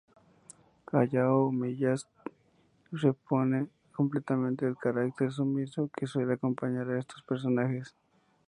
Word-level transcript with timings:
Hayao 0.87 1.51
Miyazaki 1.51 2.09
se 2.99 3.09
opone 3.09 3.67
completamente 3.93 4.65
al 4.65 4.75
carácter 4.75 5.31
sumiso 5.31 5.91
que 5.95 6.07
suele 6.07 6.33
acompañar 6.33 6.89
a 6.89 6.97
estos 6.97 7.21
personajes. 7.21 7.95